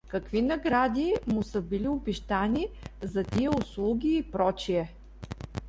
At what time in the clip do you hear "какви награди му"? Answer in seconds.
0.07-1.43